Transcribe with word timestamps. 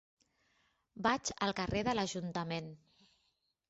Vaig 1.09 1.33
al 1.49 1.55
carrer 1.63 1.87
de 1.91 1.97
l'Ajuntament. 2.01 2.77